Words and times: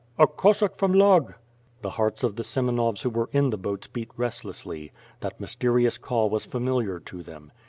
"A 0.17 0.25
Cossack 0.25 0.75
from 0.77 0.95
Lug!" 0.95 1.35
The 1.83 1.91
hearts 1.91 2.23
of 2.23 2.35
the 2.35 2.41
Semenovs 2.41 3.03
who 3.03 3.11
were 3.11 3.29
in 3.33 3.51
the 3.51 3.57
boats 3.59 3.85
beat 3.85 4.09
restlessly. 4.17 4.91
I^hat 5.21 5.39
mysterious 5.39 5.99
call 5.99 6.27
was 6.31 6.43
familiar 6.43 6.99
to 7.01 7.21
them. 7.21 7.51